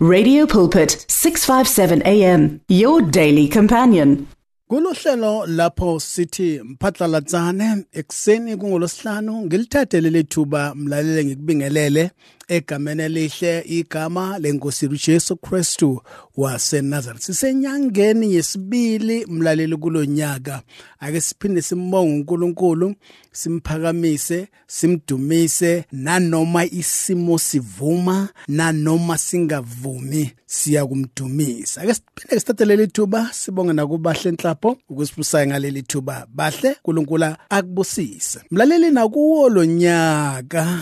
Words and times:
Radio 0.00 0.46
Pulpit 0.46 1.04
657 1.08 2.02
AM 2.06 2.60
your 2.68 3.02
daily 3.02 3.48
companion. 3.48 4.28
Kulohlelo 4.70 5.46
lapho 5.46 6.00
sithi 6.00 6.60
mphatlalatsane 6.64 7.84
ekseni 7.92 8.56
kungolosihlanu 8.56 9.42
ngilithathe 9.42 10.00
leli 10.00 10.24
thuba 10.24 10.74
mlalele 10.74 11.24
ngikubingelele 11.24 12.10
egameni 12.48 13.02
elihle 13.02 13.64
igama 13.66 14.38
lenkosi 14.38 14.86
uJesu 14.86 15.36
Kristu 15.36 16.02
waseNazaretha 16.36 17.26
sisenyangeni 17.26 18.34
yesibili 18.34 19.26
mlaleli 19.26 19.76
kulonyaka 19.76 20.62
ake 21.00 21.20
siphinde 21.20 21.62
simbonge 21.62 22.12
uNkulunkulu 22.12 22.94
simphakamise 23.32 24.48
simdumise 24.66 25.84
nanoma 25.92 26.64
isimo 26.64 27.38
sivuma 27.38 28.28
nanoma 28.48 29.18
singavumi 29.18 30.32
siya 30.46 30.86
kumdumisa 30.86 31.80
ake 31.80 31.94
siphinde 31.94 32.40
sithathele 32.40 32.76
lithuba 32.76 33.30
sibonge 33.32 33.72
nakubahle 33.72 34.28
enhlapho 34.28 34.76
ukusibusayo 34.88 35.46
ngaleli 35.46 35.82
thuba. 35.82 36.26
Bahle 36.34 36.68
uNkulunkulu 36.70 37.34
akubusise. 37.50 38.40
Mlaleli 38.50 38.90
nakuwo 38.90 39.48
lonyaka 39.48 40.78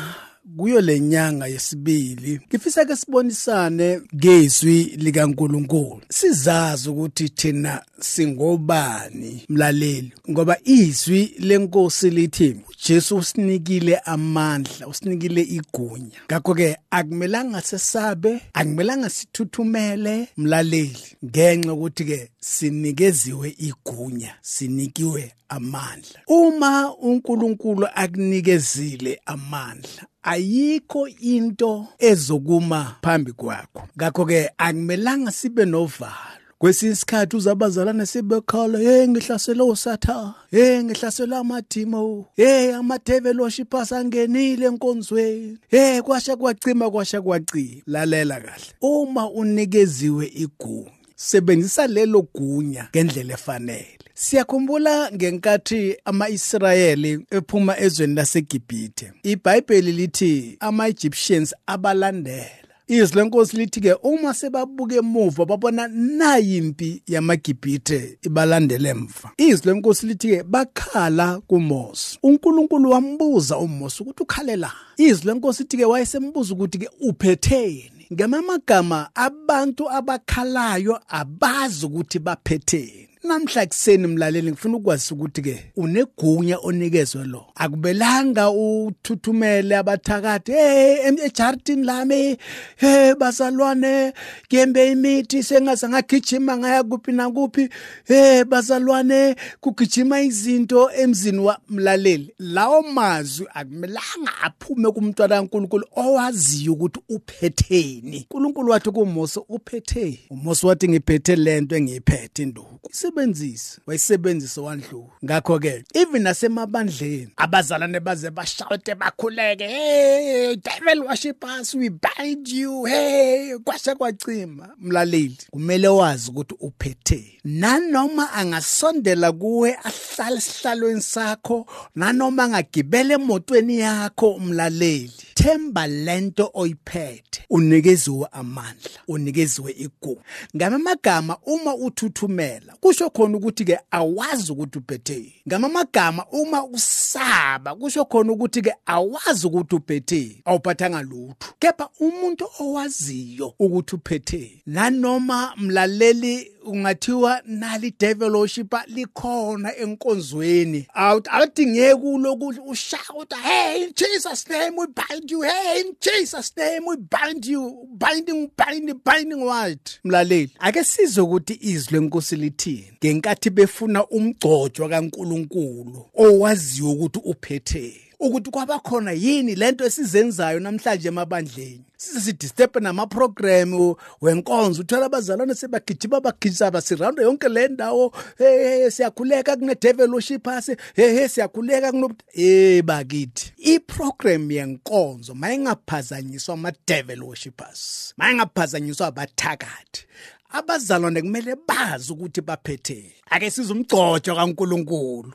kuyo 0.56 0.80
lenyanga 0.80 1.46
yesibili 1.46 2.41
ngifisa 2.48 2.84
ke 2.84 2.96
sibonisane 2.96 4.00
ngezwi 4.14 4.82
likaNkuluNkulu. 4.84 6.00
Sizazi 6.09 6.88
ukuthi 6.88 7.28
thina 7.28 7.82
singobani 8.00 9.42
mlaleli 9.48 10.12
ngoba 10.30 10.56
izwi 10.64 11.34
lenkosi 11.38 12.10
lithi 12.10 12.56
uJesu 12.70 13.16
usinikile 13.16 13.96
amandla 13.96 14.86
usinikile 14.86 15.42
igunya. 15.42 16.19
Ngakho 16.27 16.55
ke 16.55 16.77
akumelanga 16.91 17.60
sesabe 17.62 18.41
akumelanga 18.55 19.10
sithuthumele 19.10 20.28
mlaleli 20.36 21.16
ngenxa 21.24 21.72
ukuthi 21.72 22.05
ke 22.05 22.30
sinikeziwe 22.41 23.55
igunya 23.58 24.34
sinikiwe 24.42 25.33
amandla. 25.48 26.20
Uma 26.27 26.97
uNkulunkulu 26.97 27.88
akunikezile 27.94 29.20
amandla 29.27 30.06
ayikho 30.27 31.08
into 31.20 31.86
ezokuma 31.98 32.96
phambi 33.02 33.32
kwakho. 33.32 33.82
Ngakho 33.96 34.27
ke 34.27 34.50
akumelanga 34.58 35.32
sibe 35.32 35.64
novalo. 35.64 36.42
Kwesinye 36.58 36.92
isikhathi 36.92 37.36
uzabazalane 37.36 38.06
sibekhala 38.06 38.78
hey 38.78 39.08
ngihlasela 39.08 39.64
usathana 39.64 40.34
hey 40.50 40.82
ngihlasela 40.82 41.38
amadimo 41.38 42.27
hey 42.36 42.74
amadevil 42.74 43.41
worshippers 43.41 43.92
angenile 43.92 44.66
enkonzweni 44.66 45.58
hey 45.69 46.00
kwasha 46.00 46.36
kwacima 46.36 46.91
kwasha 46.91 47.22
kwacima. 47.22 47.82
Lalela 47.86 48.41
kahle. 48.41 48.72
Uma 48.80 49.30
unikeziwe 49.30 50.27
igunya 50.27 50.91
sebenzisa 51.16 51.86
lelo 51.86 52.28
gunya 52.34 52.88
ngendlela 52.91 53.34
efanele. 53.34 54.06
Siyakhumbula 54.19 55.11
ngenkathi 55.12 55.97
ama-Israyeli 56.05 57.27
ephuma 57.31 57.78
ezweni 57.81 58.14
laseGibhithe. 58.14 59.12
iBhayibheli 59.22 59.92
lithi 59.92 60.56
ama-Egyptians 60.61 61.55
abalandela. 61.67 62.48
Izwi 62.89 63.17
lenkosi 63.17 63.56
lithi 63.56 63.81
ke 63.81 63.92
uma 64.03 64.34
sebabuka 64.34 64.97
emuva 64.97 65.44
babona 65.44 65.89
nayimpi 65.89 67.03
yamaGibhithe 67.06 68.19
ibalandele 68.22 68.89
emva. 68.89 69.33
Izwi 69.37 69.72
lenkosi 69.72 70.06
lithi 70.06 70.28
ke 70.28 70.42
bakhala 70.42 71.41
kuMose. 71.41 72.19
uNkulunkulu 72.22 72.91
wambuza 72.91 73.59
uMose 73.59 74.03
ukuthi 74.03 74.22
ukhalela. 74.22 74.72
Izwi 74.97 75.27
lenkosi 75.27 75.62
lithi 75.62 75.77
ke 75.77 75.84
wayesembuza 75.84 76.55
ukuthi 76.55 76.78
ke 76.78 76.89
uphetheni. 77.00 78.06
ngamagama 78.12 79.11
abantu 79.14 79.91
abakhalayo 79.91 81.00
abazi 81.09 81.87
ukuthi 81.87 82.19
baphetheni 82.19 83.16
namhla 83.27 83.66
kuseni 83.66 84.06
mlaleli 84.06 84.50
ngifuna 84.50 84.77
ukwazi 84.77 85.14
ukuthi 85.14 85.42
ke 85.42 85.72
unegunya 85.77 86.58
onikezwe 86.58 87.25
lo. 87.25 87.47
Akubelanga 87.54 88.50
uthuthumele 88.50 89.76
abathakathi 89.76 90.53
hey 90.53 91.12
ejardini 91.25 91.84
lami 91.84 92.36
hey 92.76 93.15
bazalwane 93.15 94.12
kembe 94.48 94.92
imithi 94.92 95.42
sengaze 95.42 95.88
ngagijima 95.88 96.56
ngaya 96.56 96.82
kuphi 96.82 97.12
nakuphi 97.12 97.69
hey 98.04 98.44
bazalwane 98.44 99.36
kugijima 99.60 100.20
izinto 100.20 100.91
emzini 100.91 101.38
wamlaleli 101.38 102.34
lawo 102.38 102.82
mazwi 102.82 103.47
akumelanga 103.54 104.32
aphume 104.42 104.91
kumntwana 104.91 105.36
kaNkuluNkulu 105.36 105.86
owaziyo 105.97 106.72
ukuthi 106.72 107.00
uphetheni. 107.09 108.16
uNkulunkulu 108.16 108.70
wathi 108.70 108.91
kuMose 108.91 109.41
uphethe. 109.48 110.20
uMose 110.31 110.66
wathi 110.66 110.88
ngiphethe 110.88 111.36
lento 111.36 111.76
engiyiphethe 111.76 112.42
induku 112.42 112.91
wayisebenzisa 113.16 113.81
wayisebenzisa 113.87 114.62
wandluka 114.62 115.12
ngakho 115.25 115.59
ke 115.59 115.84
even 115.94 116.22
nasemabandleni 116.22 117.32
abazalane 117.37 118.00
baze 118.00 118.31
bashawute 118.31 118.94
bakhuleke 118.94 119.66
hey 119.66 120.56
devil 120.56 121.04
worship 121.04 121.44
us 121.44 121.75
we 121.75 121.91
bind 121.91 122.49
you 122.49 122.84
hey 122.84 123.56
kwasha 123.59 123.94
kwacima. 123.94 124.69
Mlaleli 124.78 125.38
kumele 125.50 125.88
wazi 125.88 126.31
ukuthi 126.31 126.54
uphethe 126.60 127.41
nanoma 127.44 128.32
angasondela 128.32 129.33
kuwe 129.33 129.77
ahlale 129.84 130.41
sihlalweni 130.41 131.03
sakho 131.03 131.66
nanoma 131.94 132.44
angagibela 132.44 133.15
emotweni 133.15 133.78
yakho 133.78 134.31
umlaleli 134.31 135.12
themba 135.34 135.87
lento 135.87 136.50
oyiphethe. 136.54 137.44
Unikeziwe 137.50 138.28
amandla 138.33 138.91
unikeziwe 139.09 139.72
igugu. 139.78 140.22
Ngamagama 140.56 141.38
uma 141.47 141.75
uthuthumela 141.75 142.75
kusho 142.81 143.06
khona 143.11 143.37
ukuthi 143.39 143.65
ke 143.65 143.78
awazi 143.91 144.53
ukuthi 144.53 144.78
uphethe 144.78 145.33
ngamagama 145.49 146.27
uma 146.31 146.65
usaba 146.65 147.75
kusho 147.75 148.05
khona 148.05 148.33
ukuthi 148.33 148.62
ke 148.62 148.72
awazi 148.87 149.47
ukuthi 149.47 149.77
uphethe 149.77 150.43
awuphathanga 150.44 151.03
lutho. 151.03 151.55
Kepha 151.59 151.89
umuntu 152.00 152.45
owaziyo 152.61 153.55
ukuthi 153.59 153.95
uphethe 153.97 154.62
nanoma 154.66 155.53
mlaleli 155.56 156.56
ungathiwa 156.66 157.43
nali 157.44 157.94
devil 157.99 158.37
worshiper 158.37 158.84
likhona 158.87 159.77
enkonzweni. 159.77 160.87
Awudingeki 160.94 162.00
ulokuthi 162.03 162.60
ushouta 162.60 163.37
hey 163.37 163.84
in 163.84 163.93
Jesus 163.94 164.49
name 164.49 164.77
we 164.77 164.87
bind 164.87 165.31
you. 165.31 165.43
Hey 165.43 165.81
in 165.81 165.97
Jesus 166.00 166.56
name 166.56 166.87
we 166.87 166.97
bind 166.97 167.47
you. 167.47 167.88
Binding 167.99 168.50
binding 168.56 169.00
binding 169.04 169.44
what? 169.44 170.00
Mlaleli 170.04 170.50
ake 170.59 170.84
sizwe 170.84 171.25
ukuthi 171.25 171.59
izwi 171.60 171.99
lenkosi 171.99 172.37
lithini 172.37 172.93
ngenkathi 173.04 173.50
befuna 173.50 174.06
umgcojwa 174.06 174.88
kaNkuluNkulu 174.88 176.06
owaziyo 176.15 176.91
ukuthi 176.91 177.21
uphethe 177.25 178.06
ukuthi 178.21 178.50
kwabakhona 178.50 179.12
yini 179.12 179.54
lento 179.54 179.84
esizenzayo 179.84 180.60
namhlanje 180.60 181.09
emabandleni? 181.09 181.84
Size 181.97 182.21
sidisturb 182.21 182.77
namaprogram 182.77 183.94
wenkonzo 184.21 184.81
uthola 184.81 185.06
abazalwane 185.06 185.54
sebagijima 185.54 186.21
bagijisa 186.21 186.71
basiranda 186.71 187.22
yonke 187.22 187.49
le 187.49 187.69
ndawo. 187.69 188.12
Hey 188.38 188.91
siyakhuleka 188.91 189.56
kune 189.56 189.75
devil 189.75 190.10
worshipers 190.10 190.71
hey 190.94 191.28
siyakhuleka 191.28 191.93
kuno 191.93 192.10
eh 192.34 192.82
bakithi 192.82 193.53
iprogram 193.56 194.50
yenkonzo 194.50 195.34
mayingaphazanyiswa 195.34 196.54
ama 196.54 196.72
devil 196.87 197.22
worshipers 197.22 198.15
mayingaphazanyiswa 198.16 199.06
abathakathi 199.06 200.06
abazalwane 200.50 201.22
kumele 201.22 201.56
bazi 201.69 202.12
ukuthi 202.12 202.41
baphethe 202.41 203.12
ake 203.31 203.50
sizumgcojo 203.50 204.34
kaNkuluNkulu. 204.34 205.33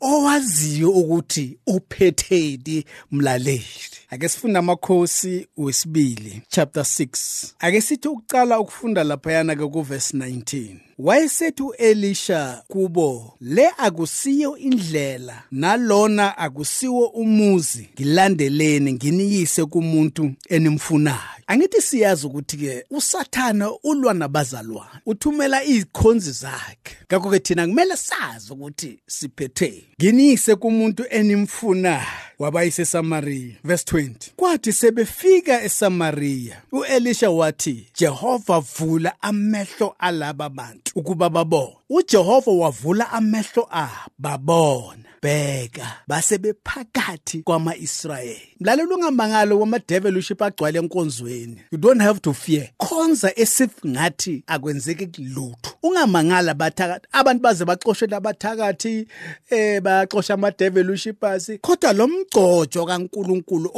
Owaziyo 0.00 0.90
ukuthi 0.90 1.58
uphetheni 1.66 2.84
mlaleli. 3.10 3.64
Ake 4.10 4.28
sifunda 4.28 4.58
amakhosi 4.58 5.48
wesibili 5.56 6.42
chapter 6.48 6.82
6 6.82 7.46
ake 7.58 7.80
sithi 7.80 8.08
ukucala 8.08 8.60
ukufunda 8.60 9.04
laphayana 9.04 9.56
ke 9.56 9.66
kuverse 9.66 10.16
19 10.16 10.76
wayesethi 10.98 11.62
u-elisha 11.62 12.62
kubo 12.68 13.36
le 13.40 13.68
akusiyo 13.78 14.56
indlela 14.56 15.42
nalona 15.50 16.38
akusiwo 16.38 17.06
umuzi. 17.06 17.88
Ngilandeleni 17.94 18.92
nginiyise 18.92 19.64
kumuntu 19.64 20.32
enimfunayo. 20.48 21.18
Angithi 21.46 21.82
siyazi 21.82 22.26
ukuthi-ke 22.26 22.84
usathana 22.90 23.70
ulwa 23.84 24.14
nabazalwane 24.14 25.00
uthumela 25.06 25.64
izikhonzi 25.64 26.32
zakhe. 26.32 26.96
Ngakho-ke 27.06 27.38
thina 27.38 27.66
kumele 27.66 27.96
sazi 27.96 28.52
ukuthi 28.52 28.98
siphethe 29.06 29.55
nginiyise 30.00 30.54
kumuntu 30.56 31.04
enimfunayo 31.10 32.06
wabayise 32.38 32.82
eSamaria 32.82 33.54
verse 33.64 33.84
20 33.96 34.10
kwathi 34.36 34.72
sebefika 34.72 35.62
eSamaria 35.62 36.62
uElisha 36.72 37.30
wathi 37.30 37.86
Jehova 37.98 38.60
vula 38.60 39.22
amehlo 39.22 39.94
alaba 39.98 40.48
bantu 40.48 40.92
ukuba 40.94 41.30
babone 41.30 41.75
uJehova 41.90 42.50
wavula 42.50 43.10
amehlo 43.12 43.68
abo 43.70 44.10
babona 44.18 45.06
bheka 45.22 46.02
base 46.06 46.38
bephakathi 46.38 47.42
kwama-Israyeli. 47.42 48.56
Mlalela 48.60 48.94
ungamangalo 48.94 49.60
wama-devil 49.60 50.14
worship 50.14 50.42
agcwale 50.42 50.78
enkonzweni 50.78 51.62
you 51.70 51.78
don't 51.78 52.02
have 52.02 52.20
to 52.20 52.32
fear. 52.32 52.68
Khonza 52.78 53.32
esif 53.38 53.70
ngathi 53.86 54.44
akwenzeki 54.46 55.22
lutho. 55.22 55.70
Ungamangala 55.82 56.54
bathakathi 56.54 57.06
abantu 57.12 57.42
baze 57.42 57.64
baxoshela 57.64 58.16
abathakathi 58.16 59.06
eh 59.50 59.80
baxosha 59.80 60.34
ama-devil 60.34 60.90
worshipers 60.90 61.50
kodwa 61.60 61.92
lo 61.92 62.08
mgcojo 62.08 62.86
kaNkuluNkulu 62.86 63.70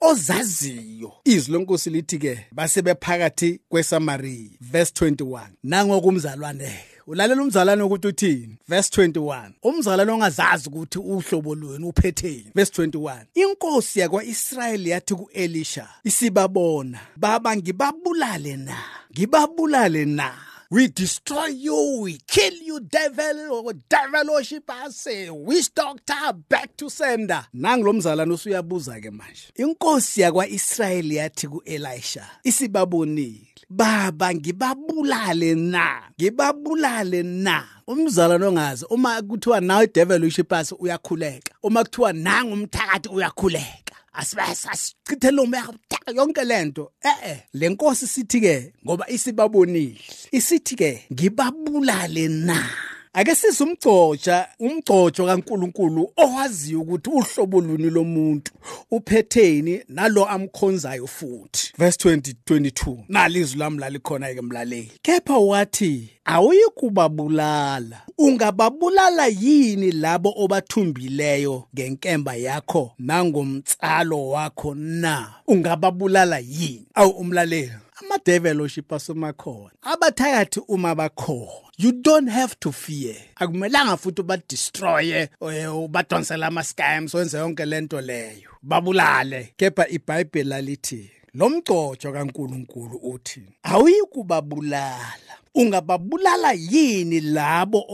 ozaziyo. 0.00 1.12
Izwi 1.24 1.52
lenkosi 1.52 1.90
lithi 1.90 2.18
ke 2.18 2.46
base 2.52 2.82
bephakathi 2.82 3.60
kweSamaria 3.68 4.50
verse 4.60 4.92
21 4.92 5.40
nangokumzalwane. 5.64 6.89
Ulalela 7.06 7.42
umzalwane 7.42 7.82
ukuthi 7.82 8.08
uthini? 8.08 8.56
Verse 8.68 9.02
21 9.02 9.50
umzalwane 9.62 10.12
ongazazi 10.12 10.68
ukuthi 10.68 10.98
uhlobo 10.98 11.54
lweni 11.54 11.84
uphetheni. 11.84 12.50
Verse 12.54 12.82
21 12.82 13.24
inkosi 13.34 14.00
yakwa-Israyeli 14.00 14.90
yathi 14.90 15.14
ku-Elisha 15.14 15.88
isibabona 16.04 17.00
baba 17.16 17.56
ngibabulale 17.56 18.56
na? 18.56 18.76
Ngibabulale 19.12 20.04
na? 20.04 20.32
We 20.72 20.86
destroy 20.86 21.46
you, 21.46 21.98
we 22.02 22.18
kill 22.28 22.54
you, 22.62 22.78
devil, 22.78 23.50
or 23.50 23.72
devil 23.88 24.34
worshippers, 24.34 25.08
witch 25.28 25.74
doctor, 25.74 26.32
back 26.48 26.76
to 26.76 26.88
sender. 26.88 27.44
Nangu 27.54 27.84
lo 27.84 27.92
mzalwane 27.92 28.32
usuyabuza 28.32 29.00
ke 29.00 29.10
manje. 29.10 29.52
Inkosi 29.56 30.20
yakwa-Israyeli 30.20 31.16
yathi 31.16 31.48
ku-Elisha, 31.48 32.26
isibabonile. 32.44 33.49
Baba 33.70 34.34
ngibabulale 34.34 35.54
na, 35.54 36.02
ngibabulale 36.18 37.22
na. 37.22 37.64
umzalwane 37.86 38.44
ongazi 38.46 38.84
uma 38.90 39.22
kuthiwa 39.22 39.60
nawe 39.60 39.86
devil 39.86 40.22
worshippers 40.22 40.72
uyakhuleka. 40.78 41.54
Uma 41.62 41.84
kuthiwa 41.84 42.12
nangu 42.12 42.52
umthakathi 42.52 43.08
uyakhuleka. 43.08 43.94
Asibasichithele 44.12 45.40
umoya 45.40 45.68
yonke 46.14 46.44
lento 46.44 46.92
eh 47.02 47.30
eh 47.30 47.38
lenkosi 47.54 48.06
sithi 48.06 48.40
ke 48.40 48.72
ngoba 48.84 49.08
isibabonile. 49.08 50.00
Isithi 50.32 50.76
ke 50.76 51.04
ngibabulale 51.12 52.28
na? 52.28 52.70
Ake 53.12 53.34
sizumgcotsha 53.34 54.48
umgcotsho 54.58 55.26
kaNkuluNkulu 55.26 56.12
owaziyo 56.16 56.80
ukuthi 56.80 57.10
uhlobo 57.10 57.60
luni 57.60 57.90
lomuntu 57.90 58.52
uphetheni 58.90 59.80
nalo 59.88 60.24
amkhonzayo 60.24 61.06
futhi. 61.06 61.72
Verse 61.78 62.08
20 62.08 62.34
22 62.46 62.96
nalizwi 63.08 63.58
lami 63.58 63.78
lalikhona 63.78 64.34
ke 64.34 64.40
mlaleli. 64.40 64.92
Kepha 65.02 65.38
wathi 65.38 66.08
awuyi 66.24 66.64
kubabulala 66.74 68.02
ungababulala 68.18 69.26
yini 69.26 69.92
labo 69.92 70.34
obathumbileyo 70.36 71.64
ngenkemba 71.74 72.34
yakho 72.36 72.92
nangomtsalo 72.98 74.28
wakho 74.28 74.74
na? 74.74 75.34
Ungababulala 75.46 76.38
yini? 76.38 76.86
Awu 76.94 77.10
umlaleli. 77.10 77.72
Ama-devil 78.00 78.60
worship 78.60 78.92
asemakhona 78.92 79.70
abathakathi 79.82 80.60
uma 80.68 80.94
bakhona 80.94 81.70
you 81.78 81.92
don't 81.92 82.28
have 82.30 82.54
to 82.60 82.72
fear. 82.72 83.16
Akumelanga 83.36 83.96
futhi 83.96 84.20
ubadestroye 84.20 85.28
ubadonsele 85.74 86.46
ama-scams 86.46 87.14
wenze 87.14 87.38
yonke 87.38 87.64
lento 87.64 88.00
leyo. 88.00 88.50
Babulale. 88.62 89.54
Kepha 89.56 89.88
ibhayibheli 89.88 90.48
lalithi 90.48 91.10
lo 91.34 91.48
mgcotsho 91.50 92.12
kaNkuluNkulu 92.12 92.96
uthi 93.02 93.42
awuyi 93.62 94.02
kubabulala 94.12 95.29
ungababulala 95.54 96.52
yini 96.52 97.20
labo 97.20 97.84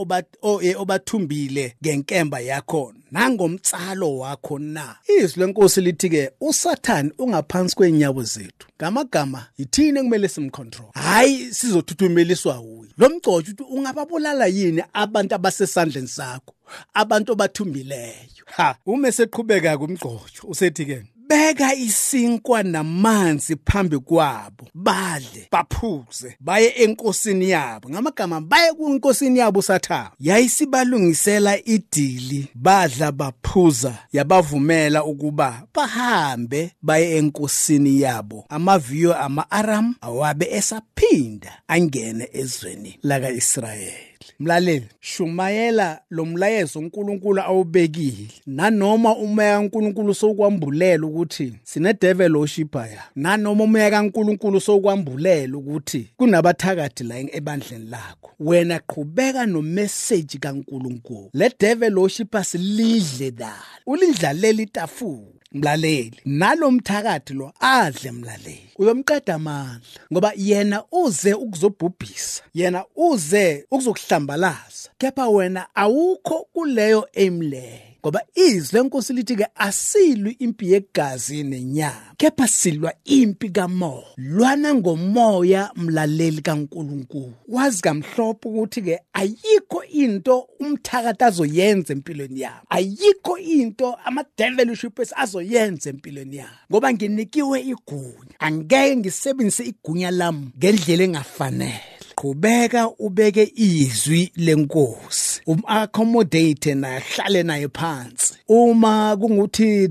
obathumbile 0.77 1.75
ngenkemba 1.83 2.39
yakho? 2.39 2.93
Nangomtsalo 3.11 4.17
wakho 4.17 4.59
na? 4.59 4.95
Izwi 5.07 5.43
lenkosi 5.43 5.81
lithi 5.81 6.09
ke 6.09 6.31
usathani 6.41 7.11
ungaphansi 7.17 7.75
kwenyawo 7.75 8.23
zethu. 8.23 8.67
Ngamagama 8.77 9.47
yithini 9.57 9.99
ekumele 9.99 10.27
simcontrol? 10.27 10.89
Hayi 10.93 11.53
sizothuthumeliswa 11.53 12.59
uyi 12.61 12.89
lo 12.97 13.09
mgcotsho 13.09 13.51
uthi 13.51 13.63
ungababulala 13.63 14.47
yini 14.47 14.83
abantu 14.93 15.35
abasesandleni 15.35 16.07
sakho? 16.07 16.53
Abantu 16.93 17.31
obathumbileyo 17.31 18.43
ha 18.45 18.77
uma 18.85 19.11
seqhubeka 19.11 19.77
kumgcotsho 19.77 20.47
usethi 20.47 20.85
ke 20.85 21.03
beka 21.27 21.73
isinkwa 21.75 22.63
namanzi 22.63 23.55
phambi 23.65 23.97
kwabo 23.97 24.67
badle 24.73 25.47
baphuze 25.51 26.37
baye 26.39 26.67
enkosini 26.69 27.49
yabo. 27.49 27.89
Ngamagama 27.89 28.41
baye 28.41 28.73
kunkosini 28.73 29.39
yabo 29.39 29.61
sathana 29.61 30.11
yayisibalungisela 30.19 31.65
idili 31.65 32.47
badla 32.55 33.11
baphuza 33.11 33.93
yabavumela 34.13 35.03
ukuba 35.03 35.63
bahambe 35.75 36.71
baye 36.81 37.17
enkosini 37.17 38.01
yabo. 38.01 38.45
Amaviyo 38.49 39.15
ama-aram 39.17 39.95
awabe 40.01 40.45
esaphinda 40.51 41.51
angene 41.67 42.29
ezweni 42.33 42.99
laka-israyeli. 43.03 44.06
Mlaleli. 44.39 44.87
Shumayela 44.99 46.01
lo 46.09 46.25
mlayezo 46.25 46.79
uNkulunkulu 46.79 47.41
awubekile. 47.41 48.27
Nanoma 48.45 49.15
umoya 49.15 49.57
kaNkulunkulu 49.57 50.13
sokwambulela 50.13 51.07
ukuthi 51.07 51.53
sine 51.63 51.93
devil 51.93 52.35
worshipper 52.35 52.81
ya 52.81 53.03
nanoma 53.15 53.63
umoya 53.63 53.91
kaNkulunkulu 53.91 54.61
sokwambulela 54.61 55.57
ukuthi 55.57 56.09
kunabathakathi 56.17 57.03
la 57.03 57.19
ebandleni 57.19 57.89
lakho 57.89 58.31
wena 58.39 58.79
qhubeka 58.79 59.45
no 59.45 59.61
message 59.61 60.37
kaNkulunkulu. 60.39 61.29
Le 61.33 61.51
devil 61.59 61.97
worshipper 61.97 62.43
silidle 62.45 63.31
dala. 63.31 63.63
Ulidlalela 63.85 64.61
itafula. 64.61 65.36
Mlaleli 65.51 66.21
nalomthakathi 66.25 67.33
lo 67.33 67.53
adle 67.59 68.11
mlaleli. 68.11 68.69
Uyomqeda 68.77 69.35
amandla 69.35 69.99
ngoba 70.11 70.31
yena 70.35 70.83
uze 70.91 71.33
ukuzobhubhisa 71.33 72.43
yena 72.53 72.85
uze 72.95 73.65
ukuzokuhlambalaza. 73.71 74.89
Kepha 74.97 75.29
wena 75.29 75.75
awukho 75.75 76.47
kuleyo 76.53 77.07
aim 77.15 77.41
leyo 77.41 77.96
ngoba 78.01 78.21
izwi 78.35 78.79
lenkosi 78.79 79.13
lithi 79.13 79.35
ke 79.35 79.47
asilwi 79.55 80.31
impi 80.39 80.71
yegazi 80.71 81.43
nenyama 81.43 82.13
kepha 82.17 82.47
silwa 82.47 82.93
impi 83.05 83.49
kamoya. 83.49 84.03
Lwana 84.17 84.75
ngomoya 84.75 85.71
mlaleli 85.75 86.41
kaNkuluNkulu. 86.41 87.33
Wazi 87.47 87.81
kamhlophe 87.81 88.49
ukuthi 88.49 88.81
ke 88.81 88.99
ayikho 89.13 89.83
into 89.83 90.47
umthakathi 90.59 91.23
azoyenza 91.23 91.93
empilweni 91.93 92.41
yami 92.41 92.65
ayikho 92.69 93.37
into 93.37 93.95
ama 94.05 94.23
devil 94.37 94.69
worshippers 94.69 95.13
azoyenza 95.15 95.89
empilweni 95.89 96.37
yami 96.37 96.57
ngoba 96.71 96.93
nginikiwe 96.93 97.61
igunya. 97.61 98.35
Angeke 98.39 98.95
ngisebenzise 98.95 99.63
igunya 99.63 100.11
lami 100.11 100.49
ngendlela 100.57 101.03
engafanele. 101.03 101.81
Qhubeka 102.17 102.89
ubeke 102.99 103.51
izwi 103.55 104.31
lenkosi. 104.35 105.41
Um-accommodate 105.47 106.75
naye 106.75 106.99
hlale 106.99 107.43
naye 107.43 107.67
phansi. 107.67 108.33
Uma 108.47 109.17
kunguthi 109.17 109.87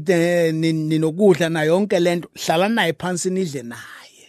ninokudla 0.53 1.49
nayo 1.49 1.73
yonke 1.73 2.01
lento 2.01 2.29
hlala 2.35 2.69
naye 2.69 2.93
phansi 2.93 3.31
nidle 3.31 3.63
naye. 3.63 3.81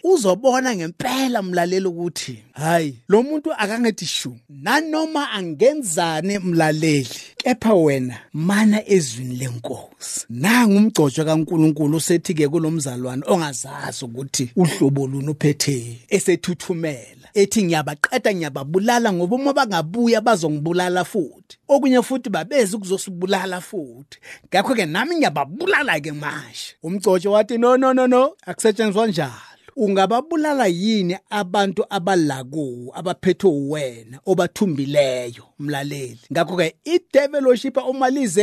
Uzobona 0.02 0.76
ngempela 0.76 1.42
mlaleli 1.42 1.86
ukuthi 1.86 2.38
hayi 2.52 2.94
lo 3.08 3.22
muntu 3.22 3.52
akangethi 3.52 4.06
shu 4.06 4.36
nanoma 4.48 5.30
angenzane 5.30 6.38
mlaleli. 6.38 7.08
Kepha 7.36 7.74
wena 7.74 8.18
mana 8.32 8.88
ezwini 8.88 9.34
lenkosi. 9.36 10.26
Nanga 10.30 10.76
umgcotsho 10.76 11.24
kaNkuluNkulu 11.24 11.96
usethi 11.96 12.34
ke 12.34 12.48
kulomzalwane 12.48 13.22
ongazazi 13.26 14.04
ukuthi 14.04 14.50
uhlobo 14.56 15.06
luni 15.06 15.28
uphethe 15.28 15.98
esethuthumela. 16.08 17.17
Ethi 17.34 17.62
ngiyabaqeda 17.62 18.34
ngiyababulala 18.34 19.12
ngoba 19.12 19.36
uma 19.36 19.52
bangabuya 19.52 20.20
bazongibulala 20.20 21.04
futhi. 21.04 21.58
Okunye 21.68 22.02
futhi 22.02 22.30
babeze 22.30 22.76
ukuzosibulala 22.76 23.60
futhi. 23.60 24.18
Ngakho 24.46 24.74
ke 24.74 24.86
nami 24.86 25.16
ngiyababulala 25.16 26.00
ke 26.00 26.12
manje 26.12 26.76
umgcotsho 26.82 27.32
wathi 27.32 27.58
no 27.58 27.76
no 27.76 27.92
no 27.92 28.06
no 28.06 28.36
akusetshenzwa 28.46 29.06
njalo. 29.06 29.47
Ungababulala 29.78 30.66
yini 30.66 31.16
abantu 31.30 31.84
abalaku 31.90 32.92
abaphethwe 32.94 33.50
wena 33.50 34.20
obathumbileyo 34.26 35.44
mlaleli? 35.58 36.20
Ngakho 36.32 36.56
ke 36.56 36.74
i-devil 36.84 37.46
worshipper 37.46 37.84
uma 37.88 38.10
lize 38.10 38.42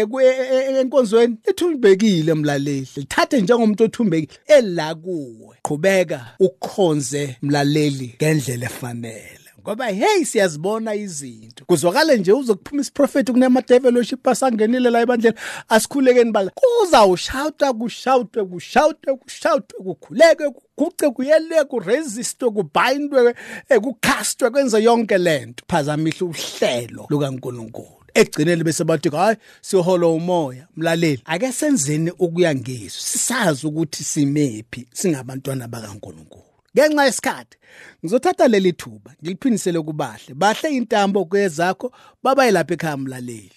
enkonzweni 0.79 1.37
lithumbekile 1.47 2.33
mlaleli. 2.33 2.87
Lithathe 2.95 3.41
njengomuntu 3.41 3.83
othumbekile 3.83 4.39
ela 4.47 4.95
kuwe. 4.95 5.57
Qhubeka 5.63 6.35
ukhonze 6.39 7.37
mlaleli 7.41 8.15
ngendlela 8.17 8.65
efanele. 8.65 9.44
Ngoba 9.65 9.85
hey 9.85 10.25
siyazibona 10.25 10.95
izinto. 10.95 11.65
Kuzwakale 11.65 12.17
nje 12.17 12.33
uzokuphuma 12.33 12.81
isiprofeti 12.81 13.31
kunema 13.31 13.61
developship 13.61 14.27
asangenile 14.27 14.89
la 14.89 15.01
ebandleni 15.01 15.37
asikhulekeni 15.69 16.31
bala. 16.31 16.51
Kuzawushouta 16.55 17.73
kushawutwe 17.73 18.45
kushawutwe 18.45 19.15
kushawutwe 19.15 19.79
kukhuleke 19.83 20.49
kuguce 20.49 21.09
kuyele 21.09 21.63
kuresistwe 21.63 22.51
kubhayindwe 22.51 23.35
kucastwe 23.81 24.49
kwenze 24.49 24.83
yonke 24.83 25.17
lento 25.17 25.63
phazamihla 25.67 26.27
uhlelo 26.27 27.05
lukaNkuluNkulu. 27.09 28.05
Egcineni 28.13 28.63
bese 28.63 28.83
bathi 28.83 29.09
hayi 29.09 29.37
siyohola 29.61 30.07
umoya 30.07 30.67
mlaleli. 30.75 31.21
Ake 31.25 31.51
senzeni 31.51 32.11
ukuya 32.11 32.55
ngezo 32.55 32.99
sisazi 32.99 33.67
ukuthi 33.67 34.03
simephi 34.03 34.87
singabantwana 34.93 35.67
bakaNkuluNkulu. 35.67 36.54
Ngenxa 36.77 37.05
yesikhathi 37.05 37.57
ngizothatha 38.03 38.47
leli 38.47 38.73
thuba 38.73 39.11
ngiliphindisele 39.23 39.81
kubahle 39.81 40.33
bahle 40.33 40.69
intambo 40.69 41.25
kwezakho 41.25 41.91
babaye 42.23 42.51
lapha 42.51 42.73
ekhaya 42.73 42.97
mlaleli 42.97 43.51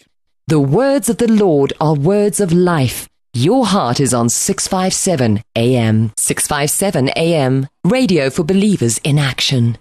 The 0.49 0.61
words 0.61 1.11
of 1.11 1.17
the 1.19 1.27
Lord 1.27 1.75
are 1.79 1.93
words 1.95 2.41
of 2.41 2.53
life. 2.53 3.07
Your 3.35 3.67
heart 3.67 4.01
is 4.01 4.15
on 4.15 4.29
657 4.31 5.43
AM. 5.55 6.11
657 6.17 7.11
AM. 7.17 7.67
Radio 7.85 8.31
for 8.31 8.45
believers 8.45 8.97
in 9.05 9.19
action. 9.19 9.77